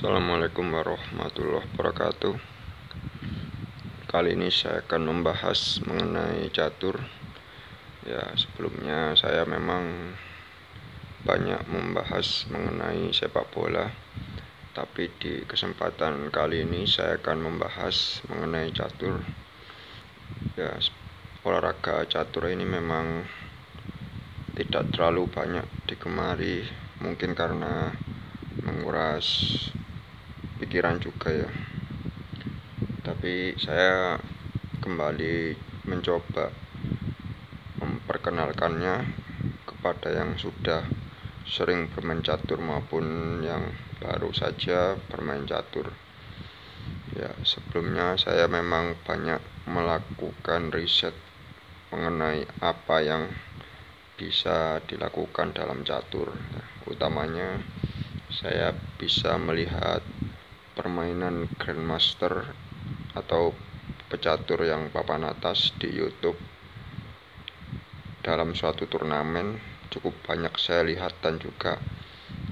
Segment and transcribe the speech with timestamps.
[0.00, 2.32] Assalamualaikum warahmatullahi wabarakatuh.
[4.08, 7.04] Kali ini saya akan membahas mengenai catur.
[8.08, 10.16] Ya, sebelumnya saya memang
[11.28, 13.92] banyak membahas mengenai sepak bola,
[14.72, 19.20] tapi di kesempatan kali ini saya akan membahas mengenai catur.
[20.56, 20.80] Ya,
[21.44, 23.28] olahraga catur ini memang
[24.56, 26.64] tidak terlalu banyak digemari,
[27.04, 27.92] mungkin karena
[28.64, 29.28] menguras
[30.60, 31.48] pikiran juga ya.
[33.00, 34.20] Tapi saya
[34.84, 35.56] kembali
[35.88, 36.52] mencoba
[37.80, 39.08] memperkenalkannya
[39.64, 40.84] kepada yang sudah
[41.48, 43.72] sering bermain catur maupun yang
[44.04, 45.88] baru saja bermain catur.
[47.16, 51.16] Ya sebelumnya saya memang banyak melakukan riset
[51.90, 53.26] mengenai apa yang
[54.14, 56.36] bisa dilakukan dalam catur.
[56.86, 57.58] Utamanya
[58.30, 60.04] saya bisa melihat
[60.74, 62.54] permainan Grandmaster
[63.14, 63.52] atau
[64.10, 66.38] pecatur yang papan atas di YouTube.
[68.20, 69.56] Dalam suatu turnamen
[69.90, 71.78] cukup banyak saya lihat dan juga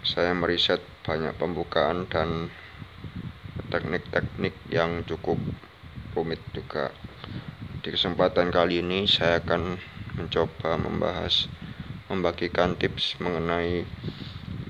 [0.02, 2.50] saya meriset banyak pembukaan dan
[3.68, 5.38] teknik-teknik yang cukup
[6.14, 6.94] rumit juga.
[7.82, 9.78] Di kesempatan kali ini saya akan
[10.18, 11.46] mencoba membahas
[12.08, 13.84] membagikan tips mengenai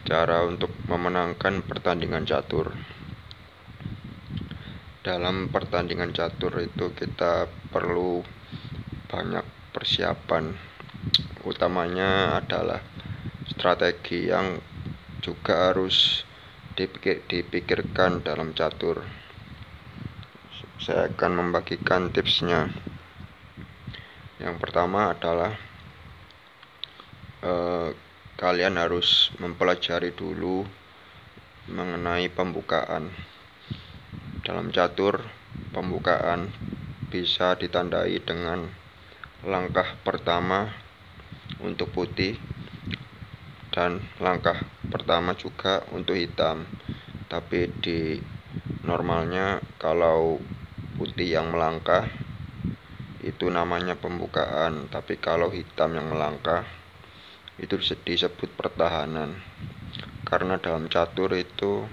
[0.05, 2.75] cara untuk memenangkan pertandingan catur
[5.09, 8.20] dalam pertandingan catur itu kita perlu
[9.09, 10.53] banyak persiapan.
[11.48, 12.84] Utamanya adalah
[13.48, 14.61] strategi yang
[15.25, 16.29] juga harus
[16.77, 19.01] dipikir, dipikirkan dalam catur.
[20.77, 22.69] Saya akan membagikan tipsnya.
[24.36, 25.56] Yang pertama adalah
[27.48, 27.97] eh,
[28.36, 30.69] kalian harus mempelajari dulu
[31.73, 33.09] mengenai pembukaan
[34.49, 35.29] dalam catur,
[35.77, 36.49] pembukaan
[37.13, 38.64] bisa ditandai dengan
[39.45, 40.73] langkah pertama
[41.61, 42.33] untuk putih
[43.69, 44.57] dan langkah
[44.89, 46.64] pertama juga untuk hitam.
[47.29, 48.17] Tapi di
[48.89, 50.41] normalnya kalau
[50.97, 52.08] putih yang melangkah
[53.20, 56.64] itu namanya pembukaan, tapi kalau hitam yang melangkah
[57.61, 59.45] itu disebut pertahanan.
[60.25, 61.85] Karena dalam catur itu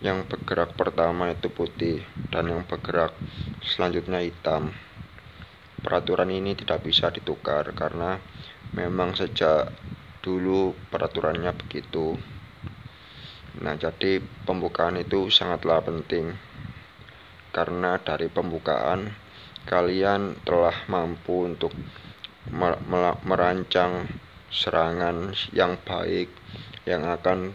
[0.00, 2.00] yang bergerak pertama itu putih
[2.32, 3.12] dan yang bergerak
[3.60, 4.72] selanjutnya hitam.
[5.80, 8.16] Peraturan ini tidak bisa ditukar karena
[8.76, 9.72] memang sejak
[10.20, 12.16] dulu peraturannya begitu.
[13.60, 16.32] Nah, jadi pembukaan itu sangatlah penting
[17.50, 19.10] karena dari pembukaan
[19.66, 21.74] kalian telah mampu untuk
[23.26, 24.06] merancang
[24.50, 26.30] serangan yang baik
[26.86, 27.50] yang akan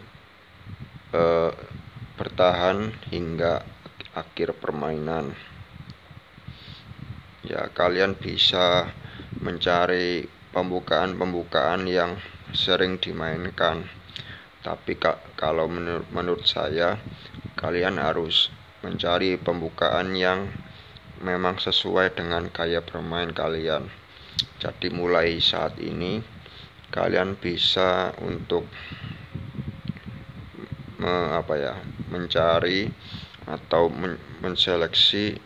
[1.15, 1.51] eh,
[2.15, 3.63] bertahan hingga
[4.15, 5.35] akhir permainan.
[7.45, 8.89] Ya, kalian bisa
[9.43, 12.17] mencari pembukaan-pembukaan yang
[12.55, 13.85] sering dimainkan.
[14.65, 14.97] Tapi
[15.37, 16.97] kalau menur menurut saya,
[17.59, 18.49] kalian harus
[18.81, 20.49] mencari pembukaan yang
[21.21, 23.87] memang sesuai dengan gaya bermain kalian.
[24.57, 26.23] Jadi mulai saat ini
[26.89, 28.65] kalian bisa untuk
[30.99, 31.73] me, apa ya
[32.09, 32.87] mencari
[33.45, 35.37] atau men menseleksi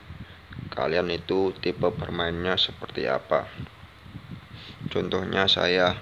[0.71, 3.49] kalian itu tipe bermainnya seperti apa.
[4.89, 5.97] Contohnya saya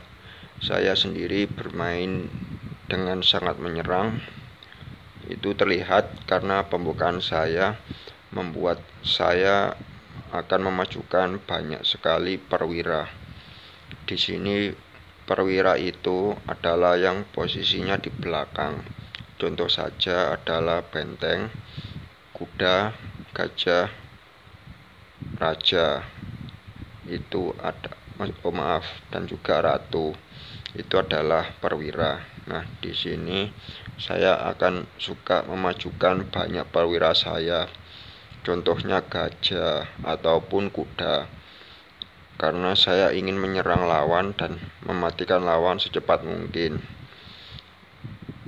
[0.57, 2.29] saya sendiri bermain
[2.87, 4.19] dengan sangat menyerang.
[5.27, 7.75] Itu terlihat karena pembukaan saya
[8.31, 9.75] membuat saya
[10.31, 13.07] akan memajukan banyak sekali perwira.
[14.07, 14.71] Di sini
[15.27, 18.79] perwira itu adalah yang posisinya di belakang
[19.37, 21.53] Contoh saja adalah benteng,
[22.33, 22.89] kuda,
[23.37, 23.85] gajah,
[25.37, 26.01] raja.
[27.05, 27.93] Itu ada
[28.41, 30.17] oh maaf dan juga ratu.
[30.73, 32.25] Itu adalah perwira.
[32.49, 33.53] Nah, di sini
[34.01, 37.69] saya akan suka memajukan banyak perwira saya.
[38.41, 41.29] Contohnya gajah ataupun kuda.
[42.41, 46.81] Karena saya ingin menyerang lawan dan mematikan lawan secepat mungkin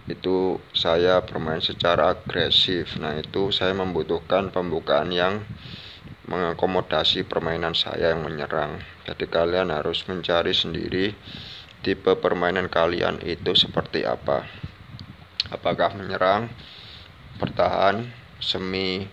[0.10, 2.98] itu saya bermain secara agresif.
[2.98, 5.46] Nah, itu saya membutuhkan pembukaan yang
[6.26, 8.82] mengakomodasi permainan saya yang menyerang.
[9.06, 11.14] Jadi kalian harus mencari sendiri
[11.86, 14.50] tipe permainan kalian itu seperti apa.
[15.54, 16.50] Apakah menyerang,
[17.38, 18.10] bertahan,
[18.42, 19.06] semi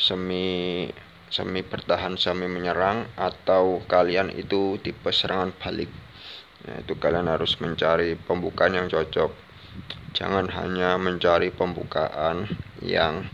[0.00, 0.88] semi
[1.28, 5.88] semi bertahan semi menyerang atau kalian itu tipe serangan balik.
[6.68, 9.49] Nah, itu kalian harus mencari pembukaan yang cocok
[10.10, 12.44] Jangan hanya mencari pembukaan
[12.82, 13.30] yang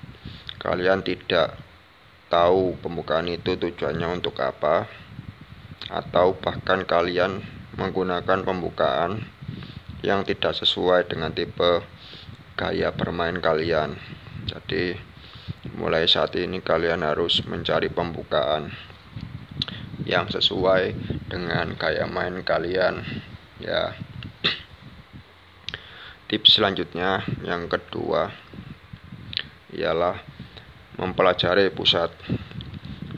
[0.63, 1.57] kalian tidak
[2.27, 4.91] tahu pembukaan itu tujuannya untuk apa
[5.87, 7.43] atau bahkan kalian
[7.79, 9.23] menggunakan pembukaan
[10.03, 11.83] yang tidak sesuai dengan tipe
[12.59, 13.95] gaya bermain kalian.
[14.47, 14.97] Jadi
[15.75, 18.71] mulai saat ini kalian harus mencari pembukaan
[20.07, 20.95] yang sesuai
[21.27, 23.03] dengan gaya main kalian
[23.59, 23.91] ya
[26.27, 28.27] Tips selanjutnya yang kedua
[29.71, 30.19] ialah
[30.99, 32.11] mempelajari pusat.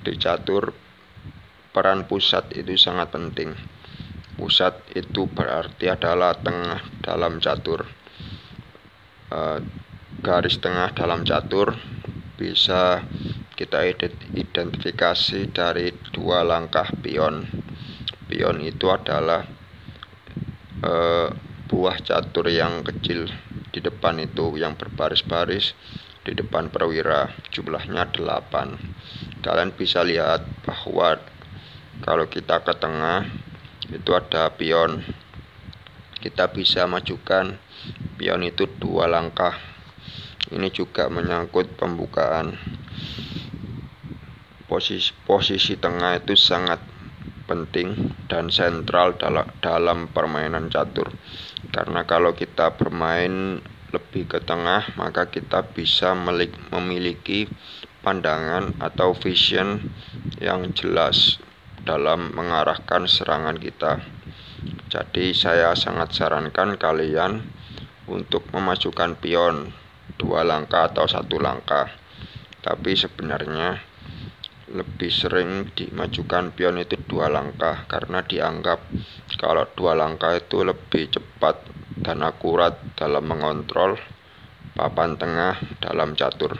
[0.04, 0.76] Di catur
[1.72, 3.56] peran pusat itu sangat penting.
[4.36, 7.88] Pusat itu berarti adalah tengah dalam catur.
[9.32, 9.40] E,
[10.20, 11.80] garis tengah dalam catur
[12.36, 13.08] bisa
[13.56, 13.88] kita
[14.36, 17.40] identifikasi dari dua langkah pion.
[18.28, 19.48] Pion itu adalah
[20.84, 20.92] e,
[21.68, 23.28] buah catur yang kecil
[23.68, 25.76] di depan itu yang berbaris-baris
[26.24, 27.28] di depan perwira.
[27.52, 28.98] Jumlahnya 8
[29.38, 31.20] kalian bisa lihat bahwa
[32.02, 33.26] kalau kita ke tengah
[33.88, 35.00] itu ada pion.
[36.18, 37.56] Kita bisa majukan
[38.18, 39.54] pion itu dua langkah.
[40.50, 42.58] Ini juga menyangkut pembukaan.
[44.68, 46.82] Posisi posisi tengah itu sangat
[47.48, 51.08] penting dan sentral dalam, dalam permainan catur.
[51.74, 53.58] Karena kalau kita bermain
[53.90, 56.12] lebih ke tengah, maka kita bisa
[56.70, 57.48] memiliki
[58.04, 59.80] pandangan atau vision
[60.38, 61.40] yang jelas
[61.82, 63.98] dalam mengarahkan serangan kita.
[64.88, 67.44] Jadi saya sangat sarankan kalian
[68.08, 69.72] untuk memajukan pion
[70.18, 71.88] dua langkah atau satu langkah.
[72.58, 73.78] Tapi sebenarnya
[74.68, 78.84] lebih sering dimajukan pion itu dua langkah karena dianggap
[79.38, 81.62] kalau dua langkah itu lebih cepat
[82.02, 83.94] dan akurat dalam mengontrol
[84.74, 86.58] papan tengah dalam catur.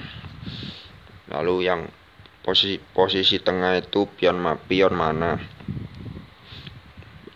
[1.29, 1.91] Lalu yang
[2.47, 5.43] posisi posisi tengah itu pion ma, pion mana?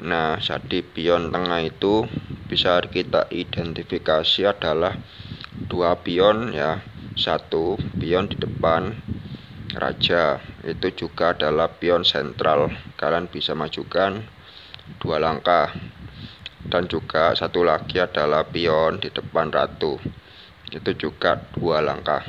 [0.02, 2.06] Nah, jadi pion tengah itu
[2.46, 4.94] bisa kita identifikasi adalah
[5.66, 6.82] dua pion ya.
[7.12, 8.96] Satu pion di depan
[9.76, 14.24] raja itu juga adalah pion sentral kalian bisa majukan
[15.02, 15.70] dua langkah.
[16.62, 19.98] Dan juga satu lagi adalah pion di depan ratu.
[20.70, 22.22] Itu juga dua langkah.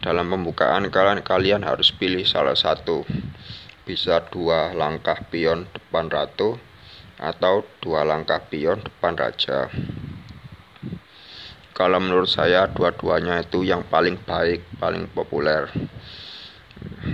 [0.00, 3.04] Dalam pembukaan kalian kalian harus pilih salah satu.
[3.84, 6.56] Bisa dua langkah pion depan ratu
[7.20, 9.68] atau dua langkah pion depan raja.
[11.76, 15.68] Kalau menurut saya dua-duanya itu yang paling baik paling populer.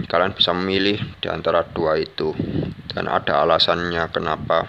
[0.07, 2.31] Kalian bisa memilih di antara dua itu
[2.97, 4.65] dan ada alasannya kenapa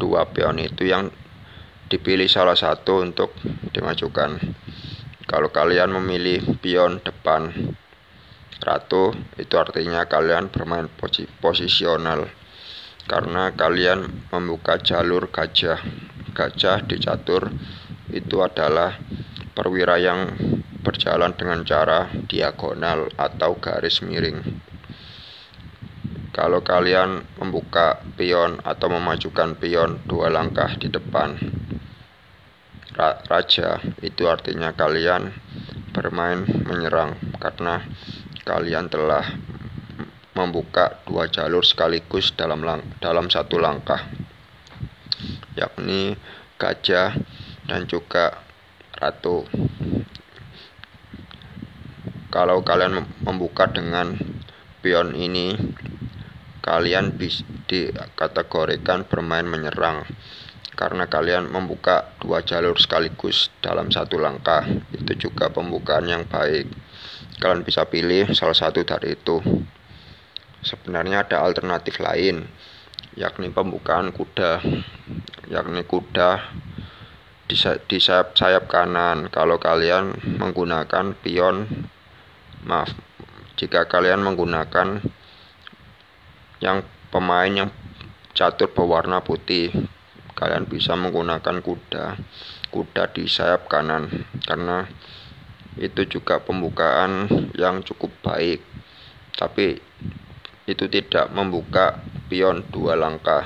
[0.00, 1.12] dua pion itu yang
[1.92, 3.36] dipilih salah satu untuk
[3.76, 4.40] dimajukan.
[5.28, 7.52] Kalau kalian memilih pion depan
[8.64, 10.88] ratu itu artinya kalian bermain
[11.44, 12.32] posisional.
[13.04, 15.84] Karena kalian membuka jalur gajah.
[16.32, 17.52] Gajah di catur
[18.08, 18.96] itu adalah
[19.52, 20.32] perwira yang
[20.80, 24.71] berjalan dengan cara diagonal atau garis miring.
[26.32, 31.36] Kalau kalian membuka pion atau memajukan pion dua langkah di depan
[33.28, 35.28] raja, itu artinya kalian
[35.92, 37.84] bermain menyerang karena
[38.48, 39.28] kalian telah
[40.32, 44.00] membuka dua jalur sekaligus dalam lang dalam satu langkah,
[45.52, 46.16] yakni
[46.56, 47.12] gajah
[47.68, 48.40] dan juga
[48.96, 49.44] ratu.
[52.32, 54.16] Kalau kalian membuka dengan
[54.80, 55.52] pion ini
[56.62, 60.06] kalian bisa dikategorikan bermain menyerang.
[60.72, 64.64] Karena kalian membuka dua jalur sekaligus dalam satu langkah
[64.94, 66.64] itu juga pembukaan yang baik.
[67.42, 69.42] Kalian bisa pilih salah satu dari itu.
[70.62, 72.46] Sebenarnya ada alternatif lain
[73.12, 74.64] yakni pembukaan kuda
[75.52, 76.40] yakni kuda
[77.44, 79.28] di sayap, sayap kanan.
[79.28, 81.68] Kalau kalian menggunakan pion
[82.64, 82.94] maaf
[83.60, 85.04] jika kalian menggunakan
[86.62, 87.74] yang pemain yang
[88.38, 89.74] catur berwarna putih.
[90.38, 92.16] Kalian bisa menggunakan kuda.
[92.70, 94.08] Kuda di sayap kanan.
[94.46, 94.86] Karena
[95.76, 97.26] itu juga pembukaan
[97.58, 98.62] yang cukup baik.
[99.34, 99.76] Tapi
[100.70, 101.98] itu tidak membuka
[102.30, 103.42] pion dua langkah.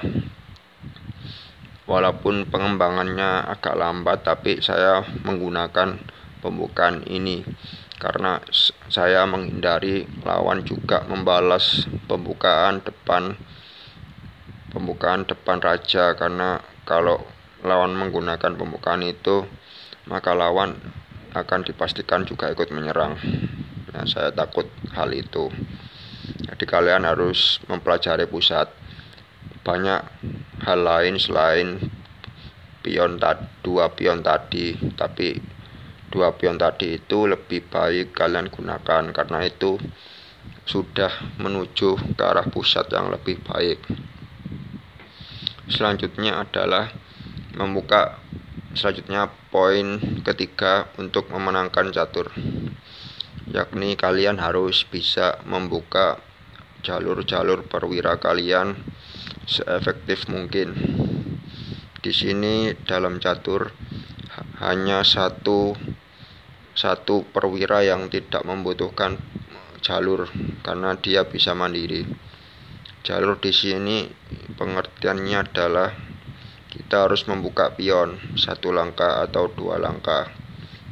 [1.88, 5.96] Walaupun pengembangannya agak lambat tapi saya menggunakan
[6.42, 7.46] pembukaan ini
[7.96, 8.44] karena
[8.92, 13.40] saya menghindari lawan juga membalas pembukaan depan
[14.76, 16.12] pembukaan depan raja.
[16.12, 17.24] Karena kalau
[17.64, 19.48] lawan menggunakan pembukaan itu
[20.06, 20.76] maka lawan
[21.32, 23.16] akan dipastikan juga ikut menyerang.
[23.96, 25.48] Nah, saya takut hal itu.
[26.44, 28.68] Jadi kalian harus mempelajari pusat.
[29.64, 30.00] Banyak
[30.68, 31.80] hal lain selain
[32.84, 33.18] pion
[33.66, 35.55] dua pion tadi tapi
[36.12, 39.78] dua pion tadi itu lebih baik kalian gunakan karena itu
[40.66, 43.82] sudah menuju ke arah pusat yang lebih baik.
[45.66, 46.90] Selanjutnya adalah
[47.58, 48.18] membuka
[48.74, 52.30] selanjutnya poin ketiga untuk memenangkan catur
[53.50, 56.18] yakni kalian harus bisa membuka
[56.82, 58.74] jalur-jalur perwira kalian
[59.46, 60.74] seefektif mungkin.
[62.02, 63.74] Di sini dalam catur
[64.60, 65.76] hanya satu
[66.76, 69.16] satu perwira yang tidak membutuhkan
[69.80, 70.28] jalur
[70.60, 72.04] karena dia bisa mandiri.
[73.06, 74.04] Jalur di sini
[74.56, 75.94] pengertiannya adalah
[76.68, 80.28] kita harus membuka pion satu langkah atau dua langkah.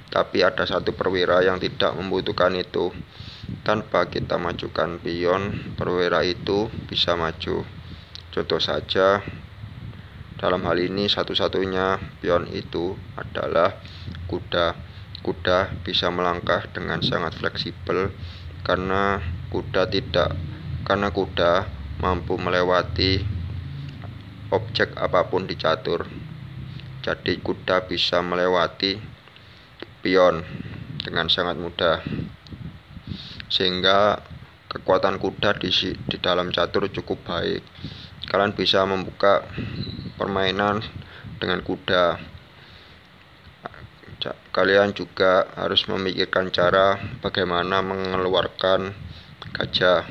[0.08, 2.94] Tapi ada satu perwira yang tidak membutuhkan itu.
[3.60, 7.66] Tanpa kita majukan pion, perwira itu bisa maju.
[8.32, 9.20] Contoh saja,
[10.44, 13.80] dalam hal ini satu-satunya pion itu adalah
[14.28, 14.76] kuda.
[15.24, 18.12] Kuda bisa melangkah dengan sangat fleksibel
[18.60, 20.36] karena kuda tidak
[20.84, 21.64] karena kuda
[22.04, 23.24] mampu melewati
[24.52, 26.04] objek apa pun di catur.
[27.00, 29.00] Jadi kuda bisa melewati
[30.04, 30.44] pion
[31.00, 32.04] dengan sangat mudah.
[33.48, 34.20] Sehingga
[34.68, 35.72] kekuatan kuda di,
[36.04, 37.64] di dalam catur cukup baik.
[38.28, 39.44] Kalian bisa membuka
[40.16, 40.80] permainan
[41.38, 42.18] dengan kuda.
[44.54, 48.94] Kalian juga harus memikirkan cara bagaimana mengeluarkan
[49.52, 50.06] gajah.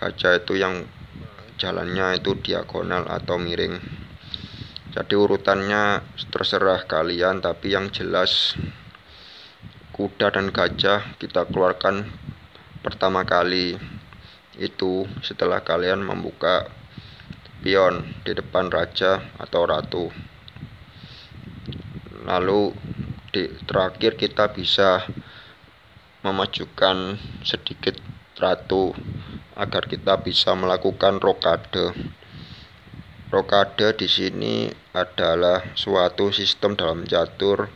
[0.00, 0.82] Gajah itu yang
[1.60, 3.78] jalannya itu diagonal atau miring.
[4.92, 8.58] Jadi urutannya terserah kalian, tapi yang jelas
[9.92, 12.08] kuda dan gajah kita keluarkan
[12.80, 13.76] pertama kali
[14.60, 16.68] itu setelah kalian membuka
[17.62, 20.04] pion di depan raja atau ratu.
[22.26, 22.74] Lalu
[23.32, 25.06] di terakhir kita bisa
[26.22, 27.96] memajukan sedikit
[28.36, 28.92] ratu
[29.56, 31.94] agar kita bisa melakukan rokade.
[33.32, 37.72] Rokade di sini adalah suatu sistem dalam catur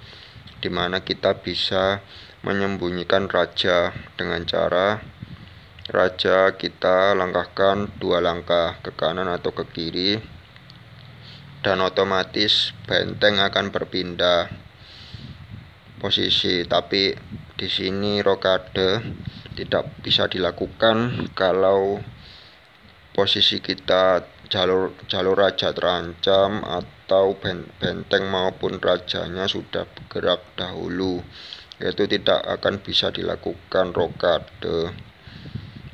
[0.61, 2.05] di mana kita bisa
[2.45, 5.16] menyembunyikan raja dengan cara
[5.87, 10.19] raja kita langkahkan dua langkah ke kanan atau ke kiri.
[11.63, 14.47] Dan otomatis benteng akan berpindah
[15.99, 16.63] posisi.
[16.67, 17.11] Tapi
[17.59, 19.03] di sini rokade
[19.59, 21.99] tidak bisa dilakukan kalau
[23.11, 27.35] posisi kita jalur jalur raja terancam atau
[27.83, 31.19] benteng maupun rajanya sudah bergerak dahulu.
[31.77, 34.95] Yaitu tidak akan bisa dilakukan rokade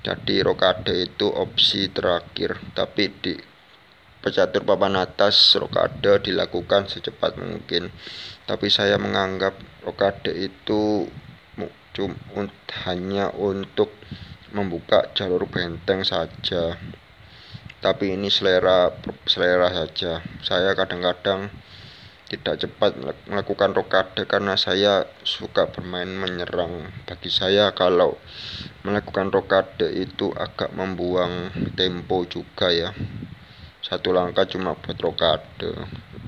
[0.03, 3.39] jadi rokade itu opsi terakhir, tapi di
[4.19, 7.87] pecatur papan atas rokade dilakukan secepat mungkin.
[8.43, 9.55] Tapi saya menganggap
[9.87, 11.07] rokade itu
[12.83, 13.95] hanya untuk
[14.51, 16.75] membuka jalur benteng saja.
[17.79, 18.91] Tapi ini selera
[19.27, 20.19] selera saja.
[20.43, 21.51] Saya kadang-kadang
[22.33, 22.97] tidak cepat
[23.29, 26.89] melakukan rokade karena saya suka bermain menyerang.
[27.05, 28.17] Bagi saya kalau
[28.89, 32.89] melakukan rokade itu agak membuang tempo juga ya.
[33.85, 35.77] Satu langkah cuma buat rokade.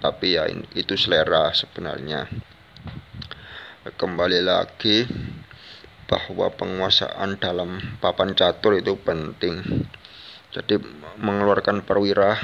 [0.04, 0.44] Tapi ya
[0.76, 2.28] itu selera sebenarnya.
[3.96, 5.08] Kembali lagi
[6.04, 9.88] bahwa penguasaan dalam papan catur itu penting.
[10.52, 10.76] Jadi
[11.16, 12.36] mengeluarkan perwira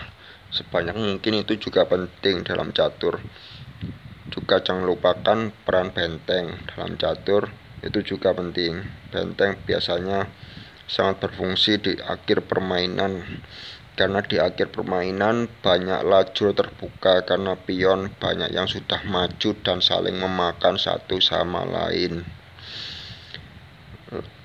[0.50, 3.23] sebanyak mungkin itu juga penting dalam catur.
[4.30, 7.50] Juga jangan lupakan peran benteng dalam catur
[7.83, 8.85] itu juga penting.
[9.11, 10.30] Benteng biasanya
[10.87, 13.42] sangat berfungsi di akhir permainan.
[13.99, 20.16] Karena di akhir permainan banyak lajur terbuka karena pion banyak yang sudah maju dan saling
[20.16, 22.25] memakan satu sama lain.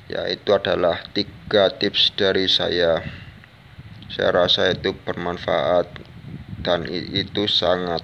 [0.05, 3.01] Ya itu adalah tiga tips dari saya
[4.15, 5.91] saya rasa itu bermanfaat
[6.63, 7.99] dan itu sangat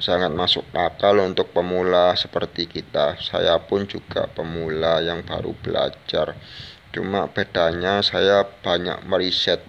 [0.00, 3.20] sangat masuk akal untuk pemula seperti kita.
[3.20, 6.32] Saya pun juga pemula yang baru belajar.
[6.88, 9.60] Cuma bedanya saya banyak meriset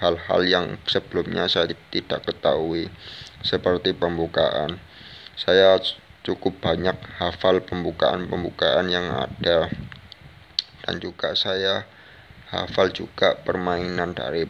[0.00, 2.88] hal-hal yang sebelumnya saya tidak ketahui
[3.44, 4.80] seperti pembukaan.
[5.36, 5.76] Saya
[6.24, 9.68] cukup banyak hafal pembukaan-pembukaan yang ada
[10.88, 11.84] dan juga saya
[12.54, 14.46] hafal juga permainan dari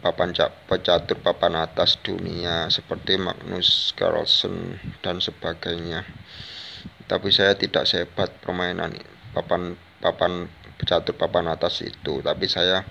[0.00, 0.32] papan
[0.64, 6.08] pecatur papan atas dunia seperti Magnus Carlsen dan sebagainya.
[7.04, 8.96] Tapi saya tidak sehebat permainan
[9.36, 10.48] papan papan
[10.80, 12.88] pecatur papan atas itu, tapi saya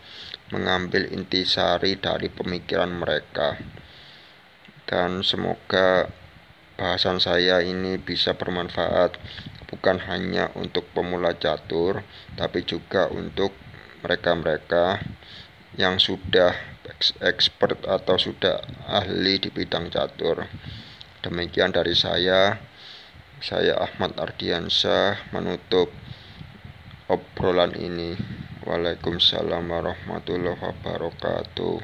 [0.54, 3.58] mengambil intisari dari pemikiran mereka.
[4.86, 6.12] Dan semoga
[6.76, 9.18] bahasan saya ini bisa bermanfaat
[9.72, 12.04] bukan hanya untuk pemula catur,
[12.36, 13.56] tapi juga untuk
[14.02, 15.00] mereka-mereka
[15.80, 16.52] yang sudah
[17.24, 20.46] expert atau sudah ahli di bidang catur.
[21.22, 22.58] Demikian dari saya.
[23.42, 25.90] Saya Ahmad Ardiansyah menutup
[27.10, 28.14] obrolan ini.
[28.62, 31.82] Waalaikumsalam warahmatullahi wabarakatuh.